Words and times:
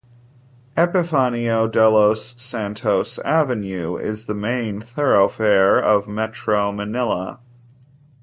Epifanio 0.75 1.71
Delos 1.71 2.33
Santos 2.41 3.19
Avenue 3.19 3.97
is 3.97 4.25
the 4.25 4.33
main 4.33 4.81
thoroughfare 4.81 5.79
of 5.79 6.07
Metro 6.07 6.71
Manila. 6.71 7.39